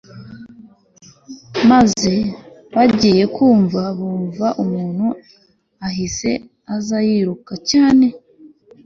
[1.71, 2.13] maze
[2.75, 5.07] bagiye kumva bumva umuntu
[5.87, 6.29] ahise
[6.73, 8.05] az yiruka cyane